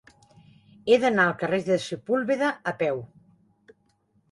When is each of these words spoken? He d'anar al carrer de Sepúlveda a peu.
He 0.93 0.97
d'anar 1.03 1.25
al 1.25 1.35
carrer 1.43 1.59
de 1.69 1.77
Sepúlveda 1.85 2.51
a 2.73 2.77
peu. 2.83 3.01